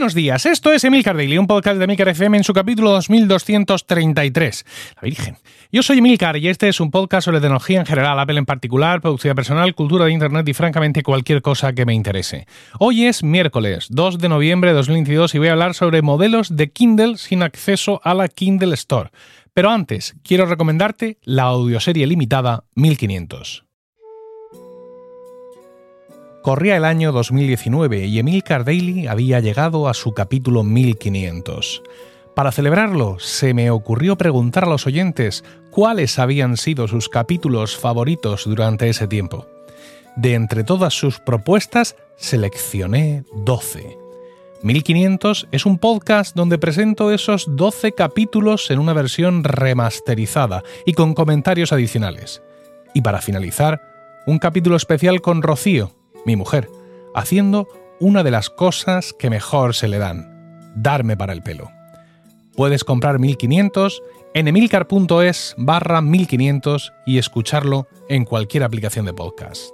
Buenos 0.00 0.14
días, 0.14 0.46
esto 0.46 0.72
es 0.72 0.82
Emilcar 0.82 1.14
Daily, 1.14 1.36
un 1.36 1.46
podcast 1.46 1.76
de 1.76 1.84
Emilcar 1.84 2.08
FM 2.08 2.38
en 2.38 2.42
su 2.42 2.54
capítulo 2.54 2.90
2233. 2.92 4.64
La 4.96 5.02
Virgen. 5.02 5.36
Yo 5.70 5.82
soy 5.82 5.98
Emilcar 5.98 6.38
y 6.38 6.48
este 6.48 6.70
es 6.70 6.80
un 6.80 6.90
podcast 6.90 7.26
sobre 7.26 7.38
tecnología 7.38 7.80
en 7.80 7.84
general, 7.84 8.18
Apple 8.18 8.38
en 8.38 8.46
particular, 8.46 9.02
productividad 9.02 9.36
personal, 9.36 9.74
cultura 9.74 10.06
de 10.06 10.12
Internet 10.12 10.48
y 10.48 10.54
francamente 10.54 11.02
cualquier 11.02 11.42
cosa 11.42 11.74
que 11.74 11.84
me 11.84 11.92
interese. 11.92 12.46
Hoy 12.78 13.04
es 13.04 13.22
miércoles 13.22 13.88
2 13.90 14.16
de 14.16 14.30
noviembre 14.30 14.70
de 14.70 14.76
2022 14.76 15.34
y 15.34 15.38
voy 15.38 15.48
a 15.48 15.52
hablar 15.52 15.74
sobre 15.74 16.00
modelos 16.00 16.56
de 16.56 16.70
Kindle 16.70 17.18
sin 17.18 17.42
acceso 17.42 18.00
a 18.02 18.14
la 18.14 18.28
Kindle 18.28 18.72
Store. 18.72 19.10
Pero 19.52 19.68
antes, 19.68 20.16
quiero 20.24 20.46
recomendarte 20.46 21.18
la 21.24 21.42
audioserie 21.42 22.06
limitada 22.06 22.64
1500. 22.74 23.69
Corría 26.42 26.78
el 26.78 26.86
año 26.86 27.12
2019 27.12 28.06
y 28.06 28.18
Emilcar 28.18 28.64
Daily 28.64 29.06
había 29.06 29.40
llegado 29.40 29.88
a 29.88 29.94
su 29.94 30.14
capítulo 30.14 30.62
1500. 30.62 31.82
Para 32.34 32.50
celebrarlo, 32.50 33.18
se 33.18 33.52
me 33.52 33.70
ocurrió 33.70 34.16
preguntar 34.16 34.64
a 34.64 34.68
los 34.68 34.86
oyentes 34.86 35.44
cuáles 35.70 36.18
habían 36.18 36.56
sido 36.56 36.88
sus 36.88 37.10
capítulos 37.10 37.76
favoritos 37.76 38.46
durante 38.46 38.88
ese 38.88 39.06
tiempo. 39.06 39.46
De 40.16 40.32
entre 40.32 40.64
todas 40.64 40.94
sus 40.94 41.20
propuestas, 41.20 41.94
seleccioné 42.16 43.24
12. 43.34 43.98
1500 44.62 45.48
es 45.52 45.66
un 45.66 45.76
podcast 45.76 46.34
donde 46.34 46.56
presento 46.56 47.12
esos 47.12 47.54
12 47.54 47.92
capítulos 47.92 48.70
en 48.70 48.78
una 48.78 48.94
versión 48.94 49.44
remasterizada 49.44 50.62
y 50.86 50.94
con 50.94 51.12
comentarios 51.12 51.70
adicionales. 51.74 52.42
Y 52.94 53.02
para 53.02 53.20
finalizar, 53.20 53.82
un 54.26 54.38
capítulo 54.38 54.76
especial 54.76 55.20
con 55.20 55.42
Rocío, 55.42 55.99
mi 56.24 56.36
mujer, 56.36 56.68
haciendo 57.14 57.68
una 58.00 58.22
de 58.22 58.30
las 58.30 58.50
cosas 58.50 59.12
que 59.12 59.30
mejor 59.30 59.74
se 59.74 59.88
le 59.88 59.98
dan, 59.98 60.72
darme 60.76 61.16
para 61.16 61.32
el 61.32 61.42
pelo. 61.42 61.70
Puedes 62.56 62.84
comprar 62.84 63.18
1500 63.18 64.02
en 64.34 64.48
emilcar.es 64.48 65.54
barra 65.58 66.00
1500 66.00 66.92
y 67.06 67.18
escucharlo 67.18 67.88
en 68.08 68.24
cualquier 68.24 68.62
aplicación 68.62 69.06
de 69.06 69.12
podcast. 69.12 69.70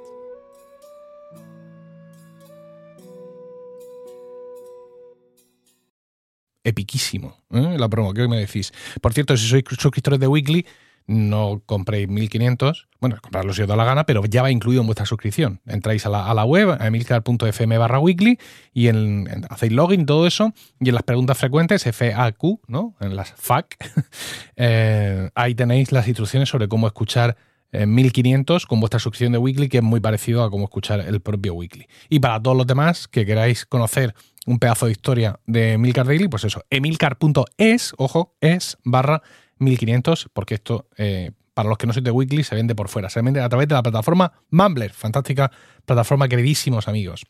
Epiquísimo, 6.64 7.36
¿eh? 7.52 7.76
la 7.78 7.88
promo, 7.88 8.12
¿qué 8.12 8.26
me 8.26 8.38
decís? 8.38 8.72
Por 9.00 9.12
cierto, 9.12 9.36
si 9.36 9.46
sois 9.46 9.62
suscriptores 9.78 10.18
de 10.18 10.26
Weekly, 10.26 10.66
no 11.06 11.62
compréis 11.64 12.08
1500, 12.08 12.88
bueno, 13.00 13.16
comprarlo 13.20 13.52
si 13.54 13.62
os 13.62 13.68
da 13.68 13.76
la 13.76 13.84
gana, 13.84 14.04
pero 14.04 14.24
ya 14.24 14.42
va 14.42 14.50
incluido 14.50 14.80
en 14.80 14.86
vuestra 14.86 15.06
suscripción. 15.06 15.60
Entráis 15.66 16.04
a 16.06 16.08
la, 16.08 16.44
web, 16.44 16.76
a 16.80 16.86
emilcar.fm 16.86 17.78
barra 17.78 17.98
weekly, 17.98 18.38
y 18.72 18.88
en, 18.88 19.46
hacéis 19.48 19.72
login, 19.72 20.06
todo 20.06 20.26
eso, 20.26 20.52
y 20.80 20.88
en 20.88 20.94
las 20.94 21.04
preguntas 21.04 21.38
frecuentes, 21.38 21.84
FAQ, 21.84 22.60
¿no? 22.66 22.96
En 23.00 23.14
las 23.14 23.32
FAQ, 23.32 23.76
eh, 24.56 25.30
ahí 25.34 25.54
tenéis 25.54 25.92
las 25.92 26.08
instrucciones 26.08 26.48
sobre 26.48 26.68
cómo 26.68 26.86
escuchar 26.86 27.36
1500 27.72 28.62
eh, 28.62 28.66
con 28.66 28.80
vuestra 28.80 28.98
suscripción 28.98 29.32
de 29.32 29.38
Weekly, 29.38 29.68
que 29.68 29.78
es 29.78 29.84
muy 29.84 30.00
parecido 30.00 30.42
a 30.42 30.50
cómo 30.50 30.64
escuchar 30.64 31.00
el 31.00 31.20
propio 31.20 31.54
Weekly. 31.54 31.86
Y 32.08 32.20
para 32.20 32.40
todos 32.40 32.56
los 32.56 32.66
demás 32.66 33.06
que 33.08 33.26
queráis 33.26 33.66
conocer 33.66 34.14
un 34.46 34.58
pedazo 34.58 34.86
de 34.86 34.92
historia 34.92 35.40
de 35.46 35.72
Emilcar 35.72 36.06
Daily, 36.06 36.28
pues 36.28 36.44
eso, 36.44 36.62
emilcar.es, 36.70 37.94
ojo, 37.98 38.34
es 38.40 38.78
barra 38.84 39.22
1500, 39.58 40.28
porque 40.32 40.54
esto, 40.54 40.86
eh, 40.96 41.32
para 41.54 41.68
los 41.68 41.78
que 41.78 41.86
no 41.86 41.92
sois 41.92 42.04
de 42.04 42.10
Weekly, 42.10 42.44
se 42.44 42.54
vende 42.54 42.74
por 42.74 42.88
fuera. 42.88 43.08
Se 43.08 43.22
vende 43.22 43.40
a 43.40 43.48
través 43.48 43.68
de 43.68 43.74
la 43.74 43.82
plataforma 43.82 44.32
Mumbler, 44.50 44.92
fantástica 44.92 45.50
plataforma, 45.84 46.28
queridísimos 46.28 46.88
amigos. 46.88 47.24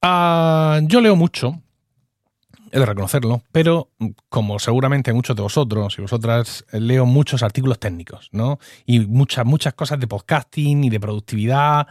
Ah, 0.00 0.80
yo 0.82 1.00
leo 1.00 1.16
mucho, 1.16 1.62
he 2.72 2.78
de 2.78 2.86
reconocerlo, 2.86 3.42
pero 3.52 3.90
como 4.28 4.58
seguramente 4.58 5.12
muchos 5.12 5.36
de 5.36 5.42
vosotros 5.42 5.98
y 5.98 6.02
vosotras, 6.02 6.64
leo 6.72 7.04
muchos 7.04 7.42
artículos 7.42 7.78
técnicos, 7.78 8.28
¿no? 8.32 8.58
Y 8.86 9.00
muchas, 9.00 9.44
muchas 9.44 9.74
cosas 9.74 10.00
de 10.00 10.08
podcasting 10.08 10.84
y 10.84 10.90
de 10.90 10.98
productividad, 10.98 11.86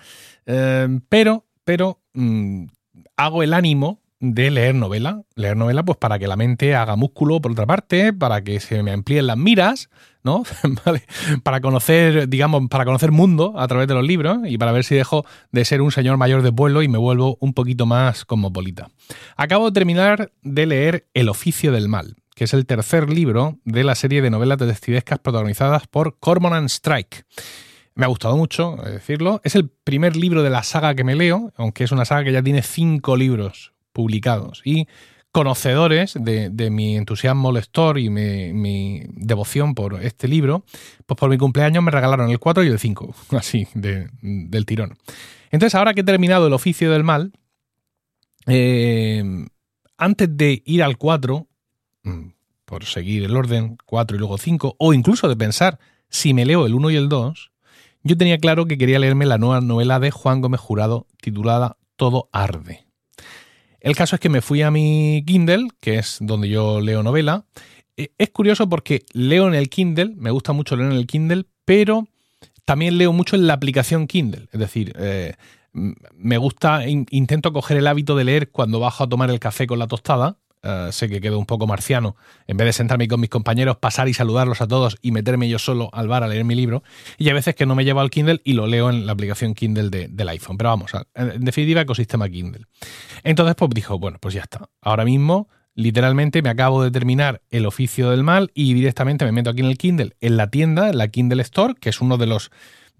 eh, 0.46 0.88
pero, 1.08 1.46
pero 1.64 2.02
mm, 2.14 2.66
hago 3.16 3.44
el 3.44 3.54
ánimo 3.54 4.02
de 4.22 4.52
leer 4.52 4.76
novela. 4.76 5.24
Leer 5.36 5.58
novela, 5.58 5.84
pues 5.84 5.98
para 5.98 6.20
que 6.20 6.28
la 6.28 6.38
mente 6.38 6.76
haga 6.76 6.96
músculo, 6.96 7.42
por 7.42 7.52
otra 7.52 7.66
parte, 7.66 8.14
para 8.14 8.44
que 8.44 8.60
se 8.60 8.82
me 8.84 8.92
amplíen 8.92 9.28
las 9.28 9.38
miras, 9.38 9.90
¿no? 10.24 10.44
Para 11.44 11.60
conocer, 11.62 12.30
digamos, 12.30 12.70
para 12.70 12.86
conocer 12.86 13.12
mundo 13.12 13.56
a 13.58 13.68
través 13.68 13.88
de 13.88 13.96
los 13.96 14.06
libros 14.06 14.38
y 14.46 14.60
para 14.60 14.72
ver 14.72 14.84
si 14.84 14.94
dejo 14.94 15.26
de 15.52 15.66
ser 15.66 15.82
un 15.82 15.92
señor 15.92 16.18
mayor 16.18 16.44
de 16.44 16.52
pueblo 16.52 16.84
y 16.84 16.88
me 16.88 17.00
vuelvo 17.00 17.38
un 17.42 17.54
poquito 17.56 17.88
más 17.88 18.24
cosmopolita. 18.24 18.92
Acabo 19.36 19.66
de 19.66 19.72
terminar 19.72 20.32
de 20.44 20.66
leer 20.68 21.08
El 21.16 21.28
oficio 21.28 21.72
del 21.72 21.90
mal, 21.90 22.18
que 22.36 22.44
es 22.44 22.54
el 22.54 22.68
tercer 22.68 23.10
libro 23.10 23.58
de 23.66 23.84
la 23.84 23.96
serie 23.96 24.22
de 24.22 24.30
novelas 24.30 24.60
detectivescas 24.60 25.18
protagonizadas 25.18 25.88
por 25.88 26.20
Cormoran 26.20 26.66
Strike. 26.66 27.26
Me 27.96 28.06
ha 28.06 28.10
gustado 28.10 28.38
mucho 28.38 28.78
decirlo. 28.86 29.42
Es 29.44 29.56
el 29.56 29.70
primer 29.70 30.16
libro 30.16 30.44
de 30.44 30.52
la 30.52 30.62
saga 30.62 30.94
que 30.94 31.04
me 31.04 31.16
leo, 31.16 31.52
aunque 31.58 31.84
es 31.84 31.92
una 31.92 32.06
saga 32.06 32.24
que 32.24 32.32
ya 32.32 32.44
tiene 32.44 32.62
cinco 32.62 33.18
libros 33.18 33.74
publicados. 33.94 34.62
Y 34.66 34.88
conocedores 35.32 36.16
de, 36.20 36.70
mi 36.70 36.98
entusiasmo 36.98 37.52
lector 37.52 37.98
y 37.98 38.10
mi, 38.10 39.02
devoción 39.08 39.76
por 39.76 40.02
este 40.04 40.28
libro, 40.28 40.66
pues 41.06 41.18
por 41.18 41.30
mi 41.30 41.38
cumpleaños 41.38 41.84
me 41.84 41.92
regalaron 41.92 42.30
el 42.30 42.40
4 42.40 42.64
y 42.64 42.68
el 42.68 42.80
5, 42.80 43.16
así, 43.38 43.68
del 43.74 44.66
tirón. 44.66 44.98
Entonces, 45.52 45.76
ahora 45.76 45.94
que 45.94 46.02
he 46.02 46.06
terminado 46.06 46.48
el 46.48 46.54
oficio 46.54 46.92
del 46.92 47.04
mal, 47.04 47.32
eh, 48.48 49.24
antes 49.98 50.36
de 50.36 50.64
ir 50.66 50.84
al 50.84 50.98
4, 50.98 51.48
mm, 52.04 52.28
por 52.66 52.86
seguir 52.86 53.24
el 53.24 53.36
orden 53.36 53.78
4 53.86 54.16
y 54.16 54.20
luego 54.20 54.38
5, 54.38 54.76
o 54.78 54.94
incluso 54.94 55.28
de 55.28 55.36
pensar 55.36 55.80
si 56.10 56.34
me 56.34 56.46
leo 56.46 56.66
el 56.66 56.74
1 56.74 56.92
y 56.92 56.96
el 56.96 57.10
2, 57.10 57.52
yo 58.04 58.18
tenía 58.18 58.38
claro 58.38 58.66
que 58.66 58.78
quería 58.78 59.00
leerme 59.00 59.26
la 59.26 59.38
nueva 59.38 59.62
novela 59.62 60.00
de 60.00 60.12
Juan 60.12 60.42
Gómez 60.42 60.60
Jurado 60.60 61.08
titulada 61.22 61.78
Todo 61.96 62.30
arde. 62.32 62.91
El 63.82 63.96
caso 63.96 64.16
es 64.16 64.20
que 64.20 64.30
me 64.30 64.42
fui 64.42 64.62
a 64.62 64.72
mi 64.72 65.24
Kindle, 65.26 65.68
que 65.80 65.98
es 65.98 66.20
donde 66.22 66.48
yo 66.48 66.80
leo 66.82 67.04
novela. 67.04 67.46
Eh, 67.98 68.14
es 68.18 68.30
curioso 68.30 68.70
porque 68.70 69.04
leo 69.12 69.48
en 69.48 69.56
el 69.56 69.70
Kindle, 69.70 70.14
me 70.16 70.32
gusta 70.32 70.54
mucho 70.54 70.76
leer 70.76 70.92
en 70.92 70.98
el 70.98 71.08
Kindle, 71.08 71.46
pero 71.66 72.08
también 72.64 72.98
leo 72.98 73.12
mucho 73.12 73.36
en 73.36 73.48
la 73.48 73.54
aplicación 73.54 74.06
Kindle. 74.06 74.48
Es 74.52 74.60
decir, 74.60 74.94
eh, 74.98 75.34
me 75.74 76.38
gusta, 76.38 76.88
intento 76.88 77.52
coger 77.54 77.78
el 77.78 77.88
hábito 77.88 78.16
de 78.16 78.24
leer 78.24 78.52
cuando 78.52 78.80
bajo 78.80 79.04
a 79.04 79.10
tomar 79.10 79.32
el 79.32 79.40
café 79.40 79.66
con 79.66 79.80
la 79.80 79.88
tostada 79.88 80.38
eh, 80.64 80.90
sé 80.92 81.10
que 81.10 81.22
quedo 81.22 81.40
un 81.40 81.46
poco 81.46 81.68
marciano, 81.68 82.16
en 82.48 82.58
vez 82.58 82.66
de 82.66 82.74
sentarme 82.74 83.08
con 83.08 83.20
mis 83.20 83.30
compañeros, 83.30 83.78
pasar 83.78 84.08
y 84.08 84.14
saludarlos 84.14 84.62
a 84.62 84.68
todos 84.68 84.98
y 85.02 85.12
meterme 85.12 85.50
yo 85.50 85.60
solo 85.60 85.90
al 85.94 86.08
bar 86.08 86.24
a 86.24 86.28
leer 86.28 86.44
mi 86.44 86.56
libro. 86.56 86.84
Y 87.18 87.30
a 87.30 87.34
veces 87.34 87.56
que 87.56 87.66
no 87.66 87.76
me 87.76 87.86
llevo 87.86 88.02
al 88.02 88.10
Kindle 88.10 88.42
y 88.44 88.54
lo 88.54 88.68
leo 88.68 88.90
en 88.90 89.06
la 89.06 89.14
aplicación 89.14 89.54
Kindle 89.54 89.90
del 89.90 90.30
iPhone. 90.30 90.58
Pero 90.58 90.70
vamos, 90.70 90.92
en 91.16 91.44
definitiva, 91.44 91.82
ecosistema 91.82 92.30
Kindle. 92.30 92.66
Entonces, 93.24 93.56
pues 93.56 93.72
dijo, 93.72 93.98
bueno, 94.00 94.18
pues 94.20 94.34
ya 94.34 94.42
está. 94.42 94.70
Ahora 94.82 95.06
mismo, 95.06 95.50
literalmente, 95.74 96.42
me 96.42 96.50
acabo 96.50 96.84
de 96.84 96.92
terminar 96.92 97.42
el 97.50 97.66
oficio 97.66 98.12
del 98.12 98.24
mal 98.24 98.52
y 98.54 98.74
directamente 98.74 99.26
me 99.26 99.32
meto 99.32 99.50
aquí 99.50 99.62
en 99.62 99.68
el 99.68 99.78
Kindle, 99.78 100.16
en 100.22 100.38
la 100.38 100.50
tienda, 100.50 100.90
en 100.90 100.98
la 100.98 101.08
Kindle 101.08 101.42
Store, 101.42 101.76
que 101.80 101.90
es 101.90 102.02
uno 102.02 102.18
de 102.18 102.28
los 102.28 102.52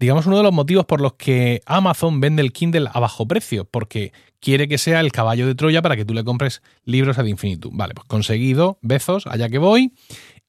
digamos, 0.02 0.26
uno 0.26 0.38
de 0.38 0.42
los 0.42 0.52
motivos 0.52 0.84
por 0.84 1.00
los 1.00 1.12
que 1.12 1.62
Amazon 1.64 2.18
vende 2.18 2.42
el 2.42 2.52
Kindle 2.52 2.88
a 2.92 2.98
bajo 2.98 3.28
precio, 3.28 3.64
porque 3.64 4.12
quiere 4.40 4.66
que 4.66 4.76
sea 4.76 4.98
el 4.98 5.12
caballo 5.12 5.46
de 5.46 5.54
Troya 5.54 5.80
para 5.80 5.94
que 5.94 6.04
tú 6.04 6.12
le 6.12 6.24
compres 6.24 6.60
libros 6.84 7.20
ad 7.20 7.26
infinitum. 7.26 7.76
Vale, 7.76 7.94
pues 7.94 8.08
conseguido, 8.08 8.78
besos, 8.82 9.28
allá 9.28 9.48
que 9.48 9.58
voy, 9.58 9.92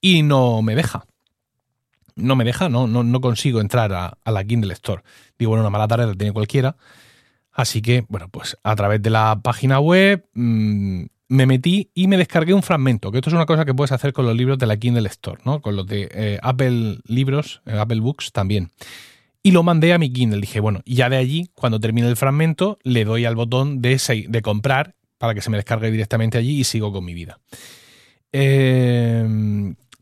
y 0.02 0.24
no 0.24 0.64
me 0.64 0.74
deja. 0.74 1.06
No 2.16 2.36
me 2.36 2.46
deja, 2.46 2.68
no, 2.68 2.88
no, 2.88 3.04
no 3.04 3.22
consigo 3.22 3.62
entrar 3.62 3.94
a, 3.94 4.18
la 4.26 4.44
Kindle 4.44 4.74
Store. 4.74 5.04
Digo, 5.38 5.50
bueno, 5.50 5.62
una 5.62 5.70
mala 5.70 5.88
tarde 5.88 6.08
la 6.08 6.16
tiene 6.16 6.34
cualquiera. 6.34 6.76
Así 7.52 7.84
que, 7.84 8.06
bueno, 8.10 8.30
pues 8.30 8.58
a 8.64 8.76
través 8.76 9.04
de 9.04 9.12
la 9.12 9.40
página 9.44 9.80
web 9.80 10.26
mm, 10.34 11.04
me 11.28 11.46
metí 11.46 11.92
y 11.94 12.08
me 12.08 12.18
descargué 12.18 12.56
un 12.56 12.64
fragmento, 12.64 13.12
que 13.12 13.20
esto 13.20 13.30
es 13.30 13.36
una 13.36 13.46
cosa 13.46 13.66
que 13.66 13.76
puedes 13.76 13.92
hacer 13.92 14.14
con 14.14 14.26
los 14.26 14.36
libros 14.36 14.58
de 14.58 14.66
la 14.66 14.78
Kindle 14.78 15.08
Store, 15.10 15.40
¿no? 15.46 15.62
Con 15.62 15.76
los 15.76 15.86
de 15.86 16.10
eh, 16.12 16.40
Apple 16.42 16.98
Libros, 17.06 17.62
eh, 17.68 17.78
Apple 17.78 18.00
Books 18.00 18.32
también 18.32 18.72
y 19.44 19.52
lo 19.52 19.62
mandé 19.62 19.94
a 19.94 20.00
mi 20.00 20.12
Kindle. 20.12 20.42
Dije, 20.42 20.62
bueno, 20.62 20.82
ya 20.86 21.10
de 21.10 21.18
allí, 21.18 21.50
cuando 21.54 21.80
termine 21.80 22.08
el 22.08 22.16
fragmento, 22.16 22.80
le 22.84 23.04
doy 23.04 23.26
al 23.26 23.36
botón 23.36 23.82
de, 23.82 24.26
de 24.28 24.42
comprar 24.42 24.96
para 25.18 25.36
que 25.36 25.42
se 25.42 25.50
me 25.50 25.58
descargue 25.58 25.92
directamente 25.92 26.38
allí 26.38 26.60
y 26.60 26.64
sigo 26.64 26.92
con 26.92 27.06
mi 27.06 27.14
vida. 27.14 27.40
Eh, 28.32 29.26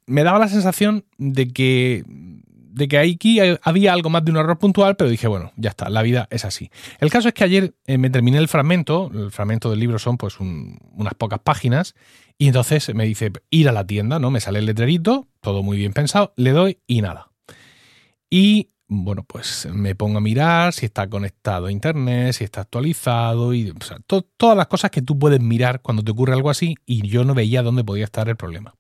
me 0.05 0.23
daba 0.23 0.39
la 0.39 0.47
sensación 0.47 1.05
de 1.17 1.49
que, 1.49 2.03
de 2.05 2.87
que 2.87 2.97
aquí 2.97 3.39
había 3.61 3.93
algo 3.93 4.09
más 4.09 4.23
de 4.23 4.31
un 4.31 4.37
error 4.37 4.57
puntual, 4.57 4.95
pero 4.95 5.09
dije, 5.09 5.27
bueno, 5.27 5.51
ya 5.57 5.71
está, 5.71 5.89
la 5.89 6.01
vida 6.01 6.27
es 6.31 6.45
así. 6.45 6.69
El 6.99 7.09
caso 7.09 7.27
es 7.27 7.33
que 7.33 7.43
ayer 7.43 7.73
eh, 7.87 7.97
me 7.97 8.09
terminé 8.09 8.37
el 8.37 8.47
fragmento, 8.47 9.11
el 9.13 9.31
fragmento 9.31 9.69
del 9.69 9.79
libro 9.79 9.99
son 9.99 10.17
pues 10.17 10.39
unas 10.39 11.13
pocas 11.15 11.39
páginas, 11.39 11.95
y 12.37 12.47
entonces 12.47 12.93
me 12.95 13.05
dice 13.05 13.31
ir 13.49 13.69
a 13.69 13.71
la 13.71 13.85
tienda, 13.85 14.17
¿no? 14.17 14.31
Me 14.31 14.39
sale 14.39 14.59
el 14.59 14.65
letrerito, 14.65 15.27
todo 15.41 15.61
muy 15.61 15.77
bien 15.77 15.93
pensado, 15.93 16.33
le 16.35 16.51
doy 16.51 16.79
y 16.87 17.01
nada. 17.01 17.31
Y 18.29 18.69
bueno, 18.93 19.23
pues 19.23 19.69
me 19.71 19.95
pongo 19.95 20.17
a 20.17 20.21
mirar 20.21 20.73
si 20.73 20.85
está 20.85 21.09
conectado 21.09 21.67
a 21.67 21.71
internet, 21.71 22.33
si 22.33 22.43
está 22.43 22.59
actualizado 22.59 23.53
y 23.53 23.73
todas 24.37 24.57
las 24.57 24.67
cosas 24.67 24.91
que 24.91 25.01
tú 25.01 25.17
puedes 25.17 25.39
mirar 25.39 25.81
cuando 25.81 26.03
te 26.03 26.11
ocurre 26.11 26.33
algo 26.33 26.49
así 26.49 26.75
y 26.85 27.07
yo 27.07 27.23
no 27.23 27.33
veía 27.33 27.63
dónde 27.63 27.85
podía 27.85 28.03
estar 28.03 28.27
el 28.27 28.35
problema. 28.35 28.75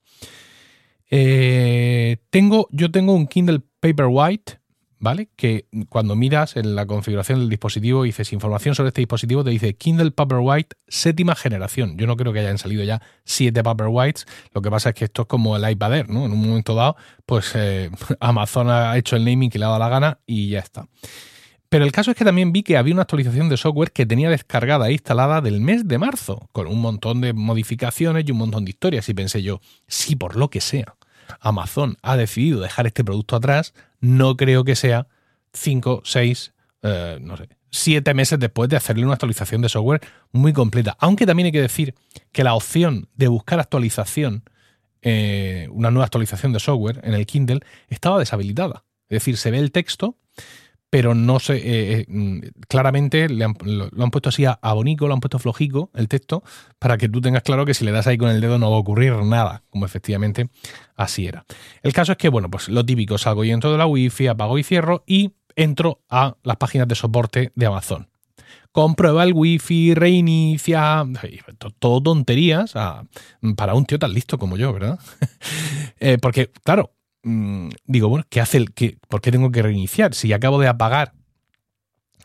Eh, 1.09 2.17
tengo, 2.29 2.67
yo 2.71 2.91
tengo 2.91 3.13
un 3.13 3.25
Kindle 3.25 3.61
Paperwhite 3.79 4.59
¿vale? 5.01 5.29
Que 5.35 5.65
cuando 5.89 6.15
miras 6.15 6.55
en 6.55 6.75
la 6.75 6.85
configuración 6.85 7.39
del 7.39 7.49
dispositivo 7.49 8.05
y 8.05 8.09
dices 8.09 8.31
información 8.31 8.75
sobre 8.75 8.89
este 8.89 9.01
dispositivo, 9.01 9.43
te 9.43 9.49
dice 9.49 9.73
Kindle 9.73 10.11
Paperwhite 10.11 10.75
séptima 10.87 11.35
generación. 11.35 11.97
Yo 11.97 12.07
no 12.07 12.15
creo 12.15 12.31
que 12.31 12.39
hayan 12.39 12.59
salido 12.59 12.83
ya 12.83 13.01
siete 13.25 13.63
Paperwhites. 13.63 14.27
Lo 14.53 14.61
que 14.61 14.69
pasa 14.69 14.89
es 14.89 14.95
que 14.95 15.05
esto 15.05 15.23
es 15.23 15.27
como 15.27 15.57
el 15.57 15.69
iPad 15.69 15.95
Air, 15.95 16.09
¿no? 16.09 16.25
En 16.25 16.31
un 16.31 16.39
momento 16.39 16.75
dado, 16.75 16.95
pues 17.25 17.51
eh, 17.55 17.89
Amazon 18.19 18.69
ha 18.69 18.95
hecho 18.95 19.15
el 19.15 19.25
naming 19.25 19.49
que 19.49 19.57
le 19.57 19.65
ha 19.65 19.69
dado 19.69 19.79
la 19.79 19.89
gana 19.89 20.19
y 20.25 20.49
ya 20.49 20.59
está. 20.59 20.87
Pero 21.67 21.83
el 21.83 21.91
caso 21.91 22.11
es 22.11 22.17
que 22.17 22.25
también 22.25 22.51
vi 22.51 22.61
que 22.61 22.77
había 22.77 22.93
una 22.93 23.03
actualización 23.03 23.49
de 23.49 23.57
software 23.57 23.91
que 23.91 24.05
tenía 24.05 24.29
descargada 24.29 24.89
e 24.89 24.91
instalada 24.91 25.41
del 25.41 25.61
mes 25.61 25.87
de 25.87 25.97
marzo, 25.97 26.47
con 26.51 26.67
un 26.67 26.79
montón 26.79 27.21
de 27.21 27.33
modificaciones 27.33 28.25
y 28.27 28.31
un 28.31 28.37
montón 28.37 28.65
de 28.65 28.71
historias. 28.71 29.09
Y 29.09 29.13
pensé 29.15 29.41
yo, 29.41 29.61
si 29.87 30.15
por 30.15 30.35
lo 30.35 30.49
que 30.49 30.61
sea 30.61 30.95
Amazon 31.39 31.97
ha 32.03 32.17
decidido 32.17 32.59
dejar 32.59 32.87
este 32.87 33.03
producto 33.03 33.35
atrás, 33.35 33.73
no 34.01 34.35
creo 34.35 34.63
que 34.63 34.75
sea 34.75 35.07
5, 35.53 36.01
6, 36.03 36.53
eh, 36.83 37.19
no 37.21 37.37
sé, 37.37 37.49
7 37.69 38.13
meses 38.13 38.39
después 38.39 38.69
de 38.69 38.75
hacerle 38.75 39.05
una 39.05 39.13
actualización 39.13 39.61
de 39.61 39.69
software 39.69 40.01
muy 40.31 40.51
completa. 40.53 40.97
Aunque 40.99 41.25
también 41.25 41.45
hay 41.45 41.51
que 41.51 41.61
decir 41.61 41.95
que 42.31 42.43
la 42.43 42.53
opción 42.53 43.07
de 43.15 43.27
buscar 43.27 43.59
actualización, 43.59 44.43
eh, 45.01 45.67
una 45.71 45.91
nueva 45.91 46.05
actualización 46.05 46.51
de 46.51 46.59
software 46.59 46.99
en 47.03 47.13
el 47.13 47.25
Kindle, 47.25 47.61
estaba 47.87 48.19
deshabilitada. 48.19 48.83
Es 49.07 49.15
decir, 49.15 49.37
se 49.37 49.51
ve 49.51 49.59
el 49.59 49.71
texto, 49.71 50.17
pero 50.91 51.15
no 51.15 51.39
sé, 51.39 51.55
eh, 51.55 51.99
eh, 51.99 52.05
mm, 52.09 52.39
claramente 52.67 53.29
lo, 53.29 53.45
han 53.45 54.11
puesto 54.11 54.27
así 54.27 54.43
a, 54.45 54.73
bonico, 54.73 55.07
lo 55.07 55.13
han 55.13 55.21
puesto 55.21 55.39
flojico 55.39 55.89
el 55.95 56.09
texto, 56.09 56.43
para 56.79 56.97
que 56.97 57.07
tú 57.07 57.21
tengas 57.21 57.43
claro 57.43 57.65
que 57.65 57.73
si 57.73 57.85
le 57.85 57.91
das 57.91 58.07
ahí 58.07 58.17
con 58.17 58.29
el 58.29 58.41
dedo 58.41 58.59
no 58.59 58.69
va 58.69 58.75
a 58.75 58.79
ocurrir 58.79 59.13
nada, 59.23 59.63
como 59.69 59.85
efectivamente 59.85 60.49
así 60.97 61.25
era. 61.25 61.45
El 61.81 61.93
caso 61.93 62.11
es 62.11 62.17
que, 62.17 62.27
bueno, 62.27 62.51
pues 62.51 62.67
lo 62.67 62.85
típico, 62.85 63.17
salgo 63.17 63.45
y 63.45 63.51
entro 63.51 63.71
de 63.71 63.77
la 63.77 63.87
wifi, 63.87 64.27
apago 64.27 64.57
y 64.57 64.63
cierro 64.63 65.05
y 65.07 65.31
entro 65.55 66.01
a 66.09 66.35
las 66.43 66.57
páginas 66.57 66.89
de 66.89 66.95
soporte 66.95 67.53
de 67.55 67.65
Amazon. 67.65 68.09
Comprueba 68.73 69.23
el 69.23 69.31
wifi, 69.33 69.93
reinicia, 69.93 71.05
todo 71.79 72.03
tonterías 72.03 72.73
para 73.55 73.75
un 73.75 73.85
tío 73.85 73.97
tan 73.97 74.13
listo 74.13 74.37
como 74.37 74.57
yo, 74.57 74.73
¿verdad? 74.73 74.99
Eh, 76.03 76.17
porque, 76.19 76.51
claro, 76.63 76.95
Mm, 77.23 77.69
digo, 77.85 78.09
bueno, 78.09 78.25
¿qué 78.29 78.41
hace 78.41 78.57
el, 78.57 78.73
qué, 78.73 78.97
¿por 79.07 79.21
qué 79.21 79.31
tengo 79.31 79.51
que 79.51 79.61
reiniciar? 79.61 80.13
Si 80.13 80.33
acabo 80.33 80.59
de 80.59 80.67
apagar 80.67 81.13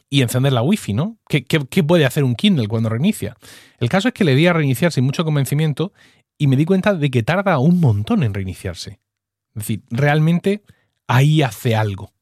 y 0.09 0.23
encender 0.23 0.53
la 0.53 0.63
wifi, 0.63 0.93
¿no? 0.93 1.19
¿Qué, 1.29 1.45
¿Qué, 1.45 1.83
puede 1.85 2.07
hacer 2.07 2.25
un 2.25 2.35
Kindle 2.35 2.69
cuando 2.69 2.89
reinicia? 2.89 3.37
El 3.79 3.89
caso 3.89 4.09
es 4.09 4.15
que 4.15 4.25
le 4.25 4.35
di 4.35 4.47
a 4.47 4.53
reiniciar 4.53 4.93
sin 4.93 5.05
mucho 5.05 5.25
convencimiento 5.25 5.93
y 6.39 6.47
me 6.47 6.57
di 6.57 6.65
cuenta 6.65 6.95
de 6.95 7.11
que 7.11 7.23
tarda 7.23 7.59
un 7.59 7.81
montón 7.81 8.23
en 8.23 8.33
reiniciarse. 8.33 9.01
Es 9.55 9.63
decir, 9.63 9.83
realmente 9.91 10.63
ahí 11.07 11.43
hace 11.43 11.77
algo. 11.77 12.13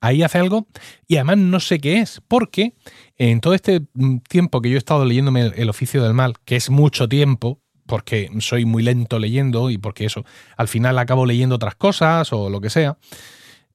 Ahí 0.00 0.22
hace 0.22 0.38
algo 0.38 0.68
y 1.08 1.16
además 1.16 1.38
no 1.38 1.58
sé 1.58 1.80
qué 1.80 2.00
es, 2.00 2.22
porque 2.28 2.74
en 3.16 3.40
todo 3.40 3.54
este 3.54 3.80
mm, 3.94 4.18
tiempo 4.28 4.60
que 4.60 4.70
yo 4.70 4.76
he 4.76 4.78
estado 4.78 5.04
leyéndome 5.04 5.52
el 5.56 5.68
oficio 5.68 6.02
del 6.02 6.14
mal, 6.14 6.34
que 6.44 6.56
es 6.56 6.70
mucho 6.70 7.08
tiempo, 7.08 7.60
porque 7.86 8.30
soy 8.40 8.64
muy 8.64 8.82
lento 8.82 9.18
leyendo 9.18 9.70
y 9.70 9.78
porque 9.78 10.04
eso, 10.04 10.24
al 10.56 10.68
final 10.68 10.98
acabo 10.98 11.26
leyendo 11.26 11.56
otras 11.56 11.76
cosas 11.76 12.32
o 12.32 12.50
lo 12.50 12.60
que 12.60 12.70
sea. 12.70 12.98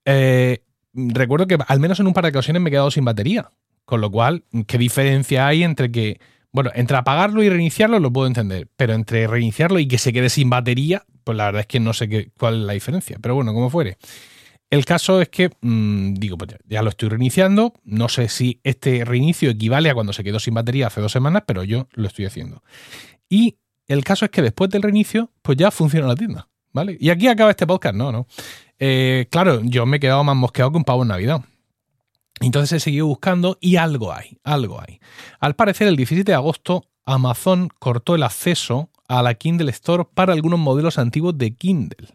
Eh, 0.05 0.63
recuerdo 0.93 1.47
que 1.47 1.57
al 1.67 1.79
menos 1.79 1.99
en 1.99 2.07
un 2.07 2.13
par 2.13 2.25
de 2.25 2.29
ocasiones 2.29 2.61
me 2.61 2.69
he 2.69 2.71
quedado 2.71 2.91
sin 2.91 3.05
batería. 3.05 3.51
Con 3.85 3.99
lo 3.99 4.11
cual, 4.11 4.45
¿qué 4.67 4.77
diferencia 4.77 5.47
hay 5.47 5.63
entre 5.63 5.91
que, 5.91 6.19
bueno, 6.51 6.71
entre 6.75 6.97
apagarlo 6.97 7.43
y 7.43 7.49
reiniciarlo 7.49 7.99
lo 7.99 8.13
puedo 8.13 8.27
entender, 8.27 8.69
pero 8.77 8.93
entre 8.93 9.27
reiniciarlo 9.27 9.79
y 9.79 9.87
que 9.87 9.97
se 9.97 10.13
quede 10.13 10.29
sin 10.29 10.49
batería, 10.49 11.03
pues 11.23 11.37
la 11.37 11.45
verdad 11.45 11.61
es 11.61 11.67
que 11.67 11.79
no 11.79 11.93
sé 11.93 12.07
qué, 12.07 12.31
cuál 12.37 12.61
es 12.61 12.67
la 12.67 12.73
diferencia. 12.73 13.17
Pero 13.21 13.35
bueno, 13.35 13.53
como 13.53 13.69
fuere. 13.69 13.97
El 14.69 14.85
caso 14.85 15.21
es 15.21 15.27
que, 15.27 15.49
mm, 15.59 16.13
digo, 16.13 16.37
pues 16.37 16.55
ya, 16.65 16.81
lo 16.81 16.89
estoy 16.89 17.09
reiniciando. 17.09 17.73
No 17.83 18.07
sé 18.07 18.29
si 18.29 18.61
este 18.63 19.03
reinicio 19.03 19.49
equivale 19.49 19.89
a 19.89 19.93
cuando 19.93 20.13
se 20.13 20.23
quedó 20.23 20.39
sin 20.39 20.53
batería 20.53 20.87
hace 20.87 21.01
dos 21.01 21.11
semanas, 21.11 21.43
pero 21.45 21.65
yo 21.65 21.89
lo 21.91 22.07
estoy 22.07 22.25
haciendo. 22.25 22.63
Y 23.27 23.57
el 23.91 24.03
caso 24.03 24.25
es 24.25 24.31
que 24.31 24.41
después 24.41 24.69
del 24.69 24.81
reinicio, 24.81 25.31
pues 25.41 25.57
ya 25.57 25.71
funciona 25.71 26.07
la 26.07 26.15
tienda. 26.15 26.47
¿Vale? 26.73 26.95
Y 26.99 27.09
aquí 27.09 27.27
acaba 27.27 27.51
este 27.51 27.67
podcast, 27.67 27.95
no, 27.95 28.11
no. 28.11 28.27
Eh, 28.79 29.27
claro, 29.29 29.61
yo 29.63 29.85
me 29.85 29.97
he 29.97 29.99
quedado 29.99 30.23
más 30.23 30.35
mosqueado 30.35 30.71
que 30.71 30.77
un 30.77 30.85
pavo 30.85 31.01
en 31.01 31.09
Navidad. 31.09 31.43
Entonces 32.39 32.77
he 32.77 32.79
seguido 32.79 33.07
buscando 33.07 33.57
y 33.59 33.75
algo 33.75 34.13
hay, 34.13 34.39
algo 34.43 34.81
hay. 34.81 34.99
Al 35.39 35.55
parecer, 35.55 35.87
el 35.87 35.97
17 35.97 36.31
de 36.31 36.35
agosto, 36.35 36.85
Amazon 37.05 37.69
cortó 37.79 38.15
el 38.15 38.23
acceso 38.23 38.89
a 39.07 39.21
la 39.21 39.33
Kindle 39.33 39.69
Store 39.71 40.05
para 40.13 40.33
algunos 40.33 40.59
modelos 40.59 40.97
antiguos 40.97 41.37
de 41.37 41.55
Kindle. 41.55 42.07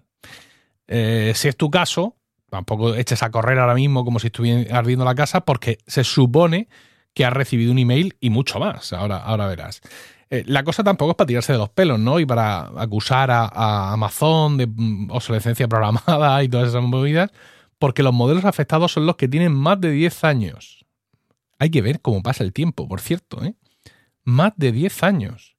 Eh, 0.88 1.32
si 1.34 1.48
es 1.48 1.56
tu 1.56 1.70
caso, 1.70 2.16
tampoco 2.48 2.94
eches 2.94 3.22
a 3.22 3.30
correr 3.30 3.58
ahora 3.58 3.74
mismo 3.74 4.04
como 4.04 4.18
si 4.18 4.28
estuviera 4.28 4.78
ardiendo 4.78 5.04
la 5.04 5.14
casa, 5.14 5.42
porque 5.42 5.78
se 5.86 6.02
supone 6.04 6.68
que 7.12 7.24
has 7.24 7.32
recibido 7.32 7.72
un 7.72 7.78
email 7.78 8.16
y 8.20 8.30
mucho 8.30 8.58
más. 8.58 8.92
Ahora, 8.92 9.18
ahora 9.18 9.46
verás. 9.46 9.80
Eh, 10.28 10.42
la 10.46 10.64
cosa 10.64 10.82
tampoco 10.82 11.12
es 11.12 11.16
para 11.16 11.28
tirarse 11.28 11.52
de 11.52 11.58
los 11.58 11.68
pelos, 11.70 12.00
¿no? 12.00 12.18
Y 12.18 12.26
para 12.26 12.66
acusar 12.80 13.30
a, 13.30 13.92
Amazon 13.92 14.56
de 14.56 14.66
mm, 14.66 15.10
obsolescencia 15.10 15.68
programada 15.68 16.42
y 16.42 16.48
todas 16.48 16.68
esas 16.70 16.82
movidas, 16.82 17.30
porque 17.78 18.02
los 18.02 18.12
modelos 18.12 18.44
afectados 18.44 18.92
son 18.92 19.06
los 19.06 19.16
que 19.16 19.28
tienen 19.28 19.52
más 19.52 19.80
de 19.80 19.90
10 19.90 20.24
años. 20.24 20.84
Hay 21.58 21.70
que 21.70 21.80
ver 21.80 22.00
cómo 22.00 22.22
pasa 22.22 22.42
el 22.42 22.52
tiempo, 22.52 22.88
por 22.88 23.00
cierto, 23.00 23.42
¿eh? 23.44 23.54
Más 24.24 24.52
de 24.56 24.72
10 24.72 25.02
años. 25.04 25.56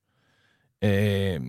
Eh, 0.81 1.39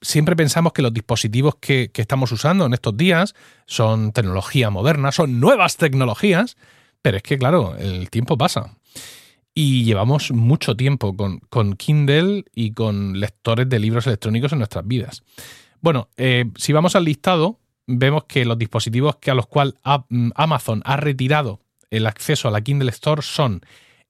siempre 0.00 0.34
pensamos 0.36 0.72
que 0.72 0.82
los 0.82 0.92
dispositivos 0.92 1.56
que, 1.60 1.90
que, 1.92 2.02
estamos 2.02 2.32
usando 2.32 2.66
en 2.66 2.74
estos 2.74 2.96
días 2.96 3.34
son 3.66 4.12
tecnología 4.12 4.70
moderna, 4.70 5.12
son 5.12 5.40
nuevas 5.40 5.76
tecnologías, 5.76 6.56
pero 7.00 7.16
es 7.16 7.22
que, 7.22 7.38
claro, 7.38 7.76
el 7.76 8.10
tiempo 8.10 8.36
pasa. 8.36 8.76
Y 9.54 9.84
llevamos 9.84 10.32
mucho 10.32 10.76
tiempo 10.76 11.16
con, 11.16 11.76
Kindle 11.76 12.44
y 12.54 12.72
con 12.72 13.20
lectores 13.20 13.68
de 13.68 13.78
libros 13.78 14.06
electrónicos 14.06 14.52
en 14.52 14.58
nuestras 14.58 14.86
vidas. 14.86 15.22
Bueno, 15.80 16.08
eh, 16.16 16.46
si 16.56 16.72
vamos 16.72 16.96
al 16.96 17.04
listado, 17.04 17.60
vemos 17.86 18.24
que 18.24 18.44
los 18.44 18.58
dispositivos 18.58 19.16
que 19.16 19.30
a 19.30 19.34
los 19.34 19.46
cuales 19.46 19.74
mm, 20.08 20.30
Amazon 20.34 20.82
ha 20.84 20.96
retirado 20.96 21.60
el 21.90 22.06
acceso 22.06 22.48
a 22.48 22.50
la 22.50 22.62
Kindle 22.62 22.90
Store 22.90 23.22
son 23.22 23.60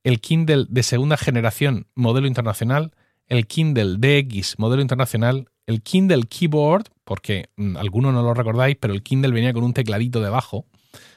el 0.02 0.20
Kindle 0.20 0.66
de 0.68 0.82
segunda 0.82 1.16
generación 1.16 1.86
modelo 1.94 2.26
internacional, 2.26 2.92
el 3.26 3.46
Kindle 3.46 3.96
DX 3.98 4.58
modelo 4.58 4.82
internacional, 4.82 5.48
el 5.66 5.82
Kindle 5.82 6.24
Keyboard, 6.24 6.84
porque 7.04 7.50
mm, 7.56 7.76
algunos 7.76 8.14
no 8.14 8.22
lo 8.22 8.34
recordáis, 8.34 8.76
pero 8.78 8.94
el 8.94 9.02
Kindle 9.02 9.32
venía 9.32 9.52
con 9.52 9.64
un 9.64 9.74
tecladito 9.74 10.20
debajo, 10.20 10.66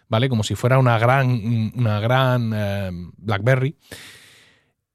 ¿vale? 0.07 0.29
Como 0.29 0.43
si 0.43 0.55
fuera 0.55 0.79
una 0.79 0.97
gran, 0.99 1.27
mm, 1.27 1.71
una 1.75 1.99
gran 1.99 2.51
eh, 2.53 2.91
BlackBerry. 3.17 3.75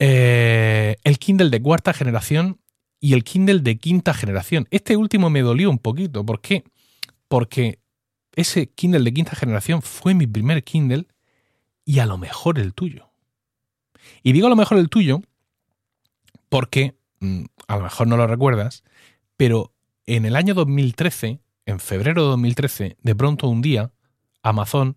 Eh, 0.04 0.96
el 1.04 1.20
Kindle 1.20 1.50
de 1.50 1.62
cuarta 1.62 1.92
generación 1.92 2.58
y 2.98 3.12
el 3.12 3.22
Kindle 3.22 3.60
de 3.60 3.78
quinta 3.78 4.12
generación. 4.12 4.66
Este 4.72 4.96
último 4.96 5.30
me 5.30 5.42
dolió 5.42 5.70
un 5.70 5.78
poquito. 5.78 6.26
¿Por 6.26 6.40
qué? 6.40 6.64
Porque 7.28 7.78
ese 8.34 8.66
Kindle 8.66 9.04
de 9.04 9.14
quinta 9.14 9.36
generación 9.36 9.80
fue 9.80 10.14
mi 10.14 10.26
primer 10.26 10.64
Kindle 10.64 11.06
y 11.84 12.00
a 12.00 12.06
lo 12.06 12.18
mejor 12.18 12.58
el 12.58 12.74
tuyo. 12.74 13.10
Y 14.24 14.32
digo 14.32 14.48
a 14.48 14.50
lo 14.50 14.56
mejor 14.56 14.78
el 14.78 14.88
tuyo 14.88 15.22
porque, 16.48 16.96
mm, 17.20 17.44
a 17.68 17.76
lo 17.76 17.84
mejor 17.84 18.08
no 18.08 18.16
lo 18.16 18.26
recuerdas, 18.26 18.82
pero 19.36 19.72
en 20.06 20.24
el 20.24 20.34
año 20.34 20.54
2013, 20.54 21.38
en 21.64 21.78
febrero 21.78 22.24
de 22.24 22.28
2013, 22.30 22.96
de 23.00 23.14
pronto 23.14 23.46
un 23.46 23.62
día, 23.62 23.92
Amazon 24.42 24.96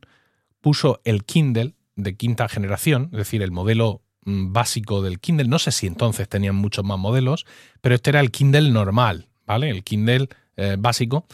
puso 0.61 0.99
el 1.03 1.25
Kindle 1.25 1.75
de 1.95 2.15
quinta 2.15 2.49
generación, 2.49 3.09
es 3.11 3.19
decir, 3.19 3.43
el 3.43 3.51
modelo 3.51 4.01
básico 4.25 5.01
del 5.01 5.19
Kindle. 5.19 5.47
No 5.47 5.59
sé 5.59 5.71
si 5.71 5.87
entonces 5.87 6.27
tenían 6.27 6.55
muchos 6.55 6.83
más 6.83 6.97
modelos, 6.97 7.45
pero 7.81 7.95
este 7.95 8.09
era 8.09 8.19
el 8.19 8.31
Kindle 8.31 8.71
normal, 8.71 9.27
¿vale? 9.45 9.69
El 9.69 9.83
Kindle 9.83 10.29
eh, 10.57 10.75
básico. 10.77 11.25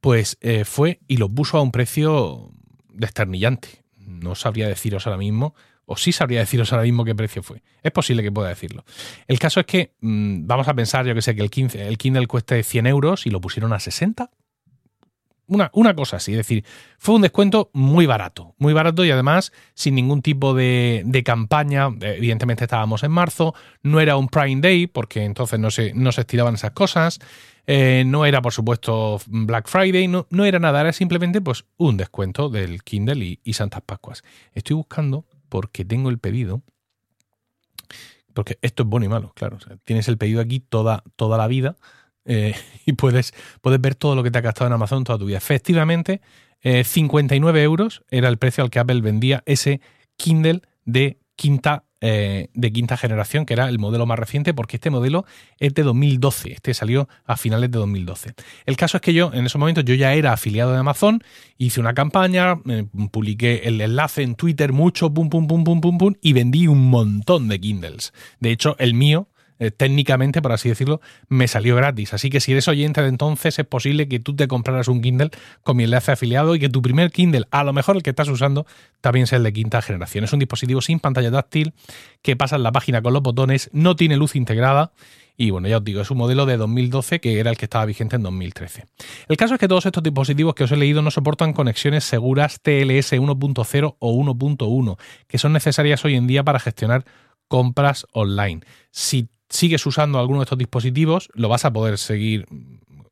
Pues 0.00 0.36
eh, 0.40 0.64
fue 0.64 1.00
y 1.06 1.16
lo 1.16 1.28
puso 1.28 1.58
a 1.58 1.62
un 1.62 1.70
precio 1.70 2.50
desternillante. 2.92 3.84
No 3.96 4.34
sabría 4.34 4.68
deciros 4.68 5.06
ahora 5.06 5.16
mismo, 5.16 5.54
o 5.86 5.96
sí 5.96 6.12
sabría 6.12 6.40
deciros 6.40 6.72
ahora 6.72 6.82
mismo 6.84 7.04
qué 7.04 7.14
precio 7.14 7.42
fue. 7.42 7.62
Es 7.82 7.92
posible 7.92 8.22
que 8.22 8.32
pueda 8.32 8.48
decirlo. 8.48 8.84
El 9.28 9.38
caso 9.38 9.60
es 9.60 9.66
que 9.66 9.92
mm, 10.00 10.46
vamos 10.46 10.66
a 10.66 10.74
pensar, 10.74 11.06
yo 11.06 11.14
que 11.14 11.22
sé, 11.22 11.36
que 11.36 11.42
el, 11.42 11.50
15, 11.50 11.86
el 11.86 11.98
Kindle 11.98 12.26
cueste 12.26 12.62
100 12.62 12.86
euros 12.88 13.26
y 13.26 13.30
lo 13.30 13.40
pusieron 13.40 13.72
a 13.72 13.78
60 13.78 14.30
una, 15.46 15.94
cosa 15.94 16.16
así, 16.16 16.32
es 16.32 16.38
decir, 16.38 16.64
fue 16.98 17.14
un 17.14 17.22
descuento 17.22 17.70
muy 17.72 18.06
barato, 18.06 18.54
muy 18.58 18.72
barato 18.72 19.04
y 19.04 19.10
además 19.10 19.52
sin 19.74 19.94
ningún 19.94 20.22
tipo 20.22 20.54
de, 20.54 21.22
campaña. 21.24 21.88
Evidentemente 22.00 22.64
estábamos 22.64 23.02
en 23.02 23.10
marzo, 23.10 23.54
no 23.82 24.00
era 24.00 24.16
un 24.16 24.28
Prime 24.28 24.60
Day 24.60 24.86
porque 24.86 25.24
entonces 25.24 25.58
no 25.58 25.70
se, 25.70 25.92
no 25.94 26.12
se 26.12 26.22
estiraban 26.22 26.54
esas 26.54 26.72
cosas. 26.72 27.18
Eh, 27.66 28.02
no 28.06 28.24
era, 28.24 28.42
por 28.42 28.52
supuesto, 28.52 29.20
Black 29.26 29.68
Friday, 29.68 30.08
no, 30.08 30.26
no, 30.30 30.44
era 30.44 30.58
nada, 30.58 30.80
era 30.80 30.92
simplemente 30.92 31.40
pues, 31.40 31.64
un 31.76 31.96
descuento 31.96 32.48
del 32.48 32.82
Kindle 32.82 33.38
y, 33.42 33.52
Santas 33.52 33.82
Pascuas. 33.82 34.24
Estoy 34.52 34.74
buscando 34.74 35.26
porque 35.48 35.84
tengo 35.84 36.10
el 36.10 36.18
pedido. 36.18 36.62
Porque 38.34 38.58
esto 38.62 38.84
es 38.84 38.88
bueno 38.88 39.04
y 39.04 39.08
malo, 39.10 39.32
claro. 39.34 39.58
tienes 39.84 40.08
el 40.08 40.16
pedido 40.16 40.40
aquí 40.40 40.58
toda, 40.58 41.04
toda 41.16 41.36
la 41.36 41.46
vida 41.48 41.76
eh, 42.24 42.54
y 42.86 42.92
puedes, 42.92 43.34
puedes 43.60 43.80
ver 43.80 43.94
todo 43.94 44.14
lo 44.14 44.22
que 44.22 44.30
te 44.30 44.38
ha 44.38 44.42
gastado 44.42 44.68
en 44.68 44.74
Amazon 44.74 45.04
toda 45.04 45.18
tu 45.18 45.26
vida. 45.26 45.38
Efectivamente, 45.38 46.20
59 46.62 47.60
eh, 47.60 47.64
euros 47.64 48.02
era 48.10 48.28
el 48.28 48.38
precio 48.38 48.62
al 48.62 48.70
que 48.70 48.78
Apple 48.78 49.00
vendía 49.00 49.42
ese 49.46 49.80
Kindle 50.16 50.62
de 50.84 51.18
quinta, 51.34 51.84
eh, 52.00 52.50
de 52.54 52.72
quinta 52.72 52.96
generación, 52.96 53.46
que 53.46 53.54
era 53.54 53.68
el 53.68 53.80
modelo 53.80 54.06
más 54.06 54.16
reciente, 54.16 54.54
porque 54.54 54.76
este 54.76 54.90
modelo 54.90 55.24
es 55.58 55.74
de 55.74 55.82
2012, 55.82 56.52
este 56.52 56.72
salió 56.72 57.08
a 57.24 57.36
finales 57.36 57.70
de 57.72 57.78
2012. 57.78 58.34
El 58.64 58.76
caso 58.76 58.98
es 58.98 59.00
que 59.00 59.12
yo, 59.12 59.32
en 59.34 59.46
esos 59.46 59.58
momentos, 59.58 59.84
yo 59.84 59.94
ya 59.94 60.14
era 60.14 60.32
afiliado 60.32 60.72
de 60.72 60.78
Amazon, 60.78 61.20
hice 61.58 61.80
una 61.80 61.94
campaña, 61.94 62.60
publiqué 63.10 63.62
el 63.64 63.80
enlace 63.80 64.22
en 64.22 64.36
Twitter 64.36 64.72
mucho, 64.72 65.12
pum, 65.12 65.28
pum, 65.28 65.48
pum, 65.48 65.64
pum, 65.64 65.80
pum, 65.80 65.98
pum, 65.98 66.14
y 66.20 66.32
vendí 66.32 66.68
un 66.68 66.90
montón 66.90 67.48
de 67.48 67.60
Kindles. 67.60 68.12
De 68.38 68.52
hecho, 68.52 68.76
el 68.78 68.94
mío 68.94 69.28
eh, 69.62 69.70
técnicamente, 69.70 70.42
por 70.42 70.50
así 70.50 70.68
decirlo, 70.68 71.00
me 71.28 71.46
salió 71.46 71.76
gratis. 71.76 72.12
Así 72.14 72.30
que 72.30 72.40
si 72.40 72.50
eres 72.50 72.66
oyente 72.66 73.00
de 73.00 73.06
entonces, 73.06 73.60
es 73.60 73.64
posible 73.64 74.08
que 74.08 74.18
tú 74.18 74.34
te 74.34 74.48
compraras 74.48 74.88
un 74.88 75.00
Kindle 75.00 75.30
con 75.62 75.76
mi 75.76 75.84
enlace 75.84 76.10
afiliado 76.10 76.56
y 76.56 76.58
que 76.58 76.68
tu 76.68 76.82
primer 76.82 77.12
Kindle, 77.12 77.46
a 77.52 77.62
lo 77.62 77.72
mejor 77.72 77.94
el 77.94 78.02
que 78.02 78.10
estás 78.10 78.26
usando, 78.26 78.66
también 79.00 79.28
sea 79.28 79.38
el 79.38 79.44
de 79.44 79.52
quinta 79.52 79.80
generación. 79.80 80.24
Es 80.24 80.32
un 80.32 80.40
dispositivo 80.40 80.80
sin 80.80 80.98
pantalla 80.98 81.30
táctil 81.30 81.74
que 82.22 82.34
pasa 82.34 82.56
en 82.56 82.64
la 82.64 82.72
página 82.72 83.02
con 83.02 83.12
los 83.12 83.22
botones, 83.22 83.70
no 83.72 83.94
tiene 83.94 84.16
luz 84.16 84.34
integrada. 84.34 84.90
Y 85.36 85.50
bueno, 85.50 85.68
ya 85.68 85.78
os 85.78 85.84
digo, 85.84 86.00
es 86.00 86.10
un 86.10 86.18
modelo 86.18 86.44
de 86.44 86.56
2012 86.56 87.20
que 87.20 87.38
era 87.38 87.50
el 87.50 87.56
que 87.56 87.66
estaba 87.66 87.84
vigente 87.84 88.16
en 88.16 88.24
2013. 88.24 88.84
El 89.28 89.36
caso 89.36 89.54
es 89.54 89.60
que 89.60 89.68
todos 89.68 89.86
estos 89.86 90.02
dispositivos 90.02 90.56
que 90.56 90.64
os 90.64 90.72
he 90.72 90.76
leído 90.76 91.02
no 91.02 91.12
soportan 91.12 91.52
conexiones 91.52 92.02
seguras 92.02 92.60
TLS 92.60 93.12
1.0 93.12 93.96
o 93.96 94.24
1.1, 94.24 94.98
que 95.28 95.38
son 95.38 95.52
necesarias 95.52 96.04
hoy 96.04 96.16
en 96.16 96.26
día 96.26 96.42
para 96.42 96.58
gestionar 96.58 97.04
compras 97.46 98.06
online. 98.12 98.62
Si 98.90 99.28
sigues 99.52 99.84
usando 99.86 100.18
alguno 100.18 100.40
de 100.40 100.44
estos 100.44 100.58
dispositivos, 100.58 101.28
lo 101.34 101.48
vas 101.48 101.64
a 101.64 101.72
poder 101.72 101.98
seguir 101.98 102.46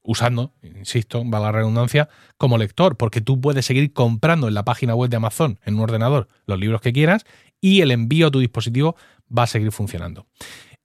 usando, 0.03 0.55
insisto, 0.63 1.23
va 1.29 1.39
la 1.39 1.53
redundancia, 1.53 2.09
como 2.39 2.59
lector, 2.59 2.97
porque 2.97 3.21
tú 3.21 3.41
puedes 3.41 3.67
seguir 3.67 3.93
comprando 3.93 4.49
en 4.49 4.55
la 4.55 4.65
página 4.65 4.95
web 4.95 5.11
de 5.11 5.17
Amazon, 5.17 5.61
en 5.65 5.75
un 5.75 5.81
ordenador, 5.81 6.29
los 6.47 6.59
libros 6.59 6.81
que 6.81 6.93
quieras 6.93 7.25
y 7.61 7.83
el 7.83 7.91
envío 7.91 8.29
a 8.29 8.31
tu 8.31 8.41
dispositivo 8.41 8.97
va 9.37 9.45
a 9.45 9.47
seguir 9.47 9.71
funcionando. 9.71 10.27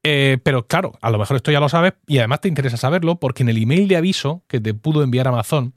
Eh, 0.04 0.38
pero 0.44 0.68
claro, 0.68 0.92
a 1.02 1.10
lo 1.10 1.18
mejor 1.18 1.38
esto 1.38 1.52
ya 1.52 1.60
lo 1.60 1.70
sabes 1.70 1.94
y 2.06 2.20
además 2.20 2.42
te 2.42 2.48
interesa 2.48 2.78
saberlo 2.78 3.20
porque 3.20 3.42
en 3.42 3.50
el 3.50 3.58
email 3.58 3.88
de 3.88 3.96
aviso 3.96 4.44
que 4.48 4.60
te 4.60 4.74
pudo 4.76 5.02
enviar 5.02 5.28
Amazon 5.28 5.74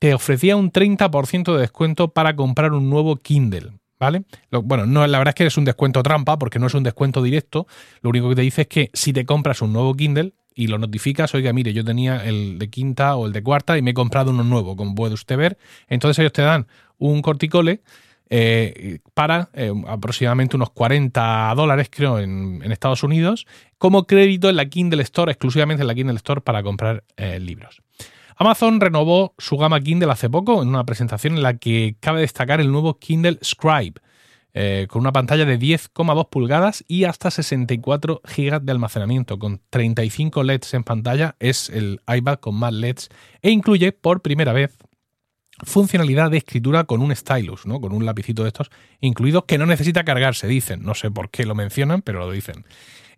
te 0.00 0.14
ofrecía 0.14 0.56
un 0.56 0.72
30% 0.72 1.54
de 1.54 1.60
descuento 1.60 2.12
para 2.12 2.34
comprar 2.34 2.72
un 2.72 2.88
nuevo 2.90 3.16
Kindle. 3.16 3.77
¿Vale? 4.00 4.22
bueno, 4.50 4.86
no, 4.86 5.04
la 5.06 5.18
verdad 5.18 5.32
es 5.32 5.34
que 5.34 5.46
es 5.46 5.56
un 5.56 5.64
descuento 5.64 6.02
trampa 6.02 6.38
porque 6.38 6.58
no 6.58 6.68
es 6.68 6.74
un 6.74 6.84
descuento 6.84 7.22
directo. 7.22 7.66
Lo 8.00 8.10
único 8.10 8.28
que 8.28 8.36
te 8.36 8.42
dice 8.42 8.62
es 8.62 8.68
que 8.68 8.90
si 8.92 9.12
te 9.12 9.24
compras 9.24 9.60
un 9.60 9.72
nuevo 9.72 9.94
Kindle 9.94 10.34
y 10.54 10.68
lo 10.68 10.78
notificas, 10.78 11.34
oiga, 11.34 11.52
mire, 11.52 11.72
yo 11.72 11.84
tenía 11.84 12.24
el 12.24 12.58
de 12.58 12.70
quinta 12.70 13.16
o 13.16 13.26
el 13.26 13.32
de 13.32 13.42
cuarta 13.42 13.76
y 13.76 13.82
me 13.82 13.90
he 13.90 13.94
comprado 13.94 14.30
uno 14.30 14.44
nuevo, 14.44 14.76
como 14.76 14.94
puede 14.94 15.14
usted 15.14 15.36
ver. 15.36 15.58
Entonces 15.88 16.20
ellos 16.20 16.32
te 16.32 16.42
dan 16.42 16.66
un 16.98 17.22
corticole 17.22 17.80
eh, 18.30 18.98
para 19.14 19.48
eh, 19.54 19.72
aproximadamente 19.86 20.56
unos 20.56 20.70
40 20.70 21.52
dólares, 21.56 21.88
creo, 21.90 22.18
en, 22.18 22.62
Estados 22.70 23.02
Unidos, 23.02 23.46
como 23.78 24.06
crédito 24.06 24.50
en 24.50 24.56
la 24.56 24.66
Kindle 24.66 25.02
Store, 25.02 25.32
exclusivamente 25.32 25.82
en 25.82 25.86
la 25.86 25.94
Kindle 25.94 26.16
Store 26.16 26.40
para 26.40 26.62
comprar 26.62 27.04
eh, 27.16 27.40
libros. 27.40 27.80
Amazon 28.40 28.80
renovó 28.80 29.34
su 29.36 29.56
gama 29.56 29.80
Kindle 29.80 30.12
hace 30.12 30.30
poco 30.30 30.62
en 30.62 30.68
una 30.68 30.84
presentación 30.84 31.34
en 31.34 31.42
la 31.42 31.56
que 31.56 31.96
cabe 31.98 32.20
destacar 32.20 32.60
el 32.60 32.70
nuevo 32.70 32.96
Kindle 33.00 33.40
Scribe, 33.42 33.94
eh, 34.54 34.86
con 34.88 35.00
una 35.00 35.10
pantalla 35.10 35.44
de 35.44 35.58
10,2 35.58 36.28
pulgadas 36.30 36.84
y 36.86 37.02
hasta 37.02 37.32
64 37.32 38.22
GB 38.22 38.60
de 38.60 38.72
almacenamiento, 38.72 39.40
con 39.40 39.60
35 39.70 40.44
LEDs 40.44 40.74
en 40.74 40.84
pantalla, 40.84 41.34
es 41.40 41.68
el 41.68 42.00
iPad 42.06 42.38
con 42.38 42.54
más 42.54 42.72
LEDs 42.72 43.08
e 43.42 43.50
incluye 43.50 43.90
por 43.90 44.22
primera 44.22 44.52
vez 44.52 44.78
funcionalidad 45.64 46.30
de 46.30 46.38
escritura 46.38 46.84
con 46.84 47.02
un 47.02 47.14
stylus, 47.16 47.66
¿no? 47.66 47.80
con 47.80 47.92
un 47.92 48.06
lapicito 48.06 48.44
de 48.44 48.50
estos 48.50 48.70
incluido 49.00 49.46
que 49.46 49.58
no 49.58 49.66
necesita 49.66 50.04
cargarse, 50.04 50.46
dicen. 50.46 50.84
No 50.84 50.94
sé 50.94 51.10
por 51.10 51.30
qué 51.30 51.44
lo 51.44 51.56
mencionan, 51.56 52.02
pero 52.02 52.20
lo 52.20 52.30
dicen. 52.30 52.64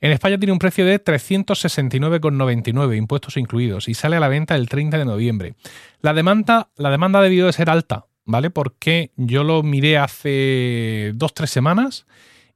En 0.00 0.12
España 0.12 0.38
tiene 0.38 0.52
un 0.52 0.58
precio 0.58 0.86
de 0.86 1.02
369,99, 1.02 2.96
impuestos 2.96 3.36
incluidos, 3.36 3.88
y 3.88 3.94
sale 3.94 4.16
a 4.16 4.20
la 4.20 4.28
venta 4.28 4.56
el 4.56 4.68
30 4.68 4.98
de 4.98 5.04
noviembre. 5.04 5.54
La 6.00 6.14
demanda, 6.14 6.70
la 6.76 6.90
demanda 6.90 7.20
debió 7.20 7.46
de 7.46 7.52
ser 7.52 7.68
alta, 7.68 8.06
¿vale? 8.24 8.50
Porque 8.50 9.12
yo 9.16 9.44
lo 9.44 9.62
miré 9.62 9.98
hace 9.98 11.12
dos, 11.14 11.34
tres 11.34 11.50
semanas 11.50 12.06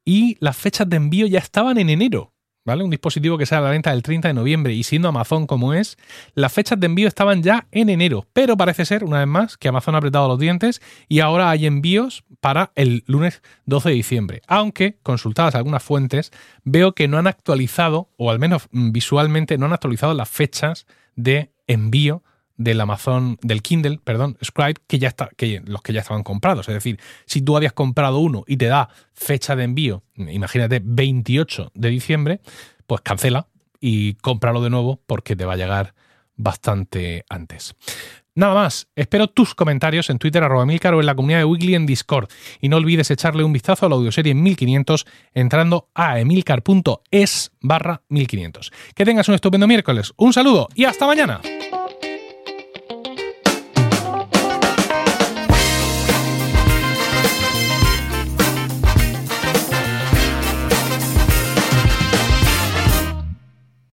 y 0.05 0.37
las 0.41 0.57
fechas 0.57 0.89
de 0.89 0.97
envío 0.97 1.27
ya 1.27 1.39
estaban 1.39 1.79
en 1.79 1.91
enero. 1.91 2.34
¿Vale? 2.65 2.83
Un 2.83 2.91
dispositivo 2.91 3.39
que 3.39 3.47
sale 3.47 3.61
a 3.61 3.65
la 3.65 3.71
venta 3.71 3.93
el 3.93 4.03
30 4.03 4.29
de 4.29 4.35
noviembre 4.35 4.73
y 4.73 4.83
siendo 4.83 5.09
Amazon 5.09 5.47
como 5.47 5.75
es, 5.75 5.97
las 6.35 6.53
fechas 6.53 6.81
de 6.81 6.87
envío 6.87 7.09
estaban 7.09 7.43
ya 7.43 7.67
en 7.71 7.89
enero, 7.89 8.27
pero 8.33 8.57
parece 8.57 8.85
ser, 8.85 9.05
una 9.05 9.19
vez 9.19 9.29
más, 9.29 9.57
que 9.57 9.69
Amazon 9.69 9.95
ha 9.95 9.99
apretado 9.99 10.29
los 10.29 10.39
dientes 10.39 10.81
y 11.09 11.21
ahora 11.21 11.51
hay 11.51 11.67
envíos 11.67 12.25
para 12.41 12.73
el 12.75 13.05
lunes 13.07 13.43
12 13.67 13.91
de 13.91 13.95
diciembre. 13.95 14.43
Aunque, 14.47 14.99
consultadas 15.03 15.55
algunas 15.55 15.83
fuentes, 15.83 16.33
veo 16.65 16.93
que 16.93 17.09
no 17.09 17.19
han 17.19 17.27
actualizado, 17.27 18.09
o 18.17 18.31
al 18.31 18.39
menos 18.39 18.69
visualmente 18.71 19.59
no 19.59 19.67
han 19.67 19.73
actualizado 19.73 20.15
las 20.15 20.29
fechas 20.29 20.87
de 21.17 21.53
envío 21.67 22.23
del 22.57 22.81
Amazon, 22.81 23.39
del 23.43 23.63
Kindle, 23.63 23.99
perdón, 24.03 24.39
Scribe, 24.45 24.75
que 24.87 24.99
ya 24.99 25.09
está, 25.09 25.29
que 25.37 25.63
los 25.65 25.83
que 25.83 25.93
ya 25.93 26.01
estaban 26.01 26.23
comprados. 26.23 26.69
Es 26.69 26.75
decir, 26.75 27.01
si 27.27 27.43
tú 27.43 27.57
habías 27.57 27.73
comprado 27.73 28.19
uno 28.19 28.45
y 28.47 28.57
te 28.57 28.67
da 28.67 28.89
fecha 29.13 29.57
de 29.57 29.65
envío, 29.65 30.03
imagínate 30.17 30.81
28 30.85 31.73
de 31.75 31.89
diciembre, 31.89 32.41
pues 32.87 33.01
cancela 33.01 33.49
y 33.81 34.15
cómpralo 34.15 34.63
de 34.63 34.71
nuevo 34.71 35.01
porque 35.07 35.37
te 35.37 35.45
va 35.45 35.55
a 35.55 35.57
llegar 35.57 35.95
bastante 36.37 37.25
antes. 37.29 37.75
Nada 38.37 38.55
más, 38.55 38.89
espero 38.97 39.29
tus 39.29 39.55
comentarios 39.55 40.11
en 40.11 40.19
Twitter 40.19 40.43
arroba 40.43 40.67
Milcar 40.67 40.95
o 40.95 41.01
en 41.01 41.07
la 41.07 41.15
comunidad 41.15 41.39
de 41.39 41.45
Weekly 41.45 41.77
en 41.77 41.87
Discord. 41.87 42.29
Y 42.61 42.69
no 42.69 42.79
olvides 42.79 43.11
echarle 43.13 43.45
un 43.45 43.53
vistazo 43.53 43.87
a 43.87 43.89
la 43.89 43.95
audioserie 43.95 44.35
1500 44.35 45.07
entrando 45.35 45.89
a 45.95 46.19
emilcar.es 46.19 47.53
barra 47.61 48.03
1500. 48.09 48.73
Que 48.97 49.05
tengas 49.05 49.29
un 49.29 49.37
estupendo 49.37 49.69
miércoles, 49.69 50.13
un 50.17 50.33
saludo 50.33 50.69
y 50.75 50.85
hasta 50.85 51.07
mañana. 51.07 51.41